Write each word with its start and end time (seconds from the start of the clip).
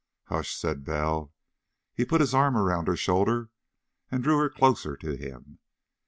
"Hush!" 0.29 0.55
said 0.55 0.83
Bell. 0.83 1.31
He 1.93 2.05
put 2.05 2.21
his 2.21 2.33
arm 2.33 2.55
about 2.55 2.87
her 2.87 2.95
shoulder 2.95 3.51
and 4.09 4.23
drew 4.23 4.39
her 4.39 4.49
closer 4.49 4.97
to 4.97 5.15
him. 5.15 5.59